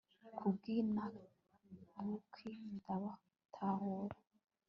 bukwi 0.41 0.75
na 0.95 1.05
bukwi 2.05 2.51
ndatahura 2.75 4.15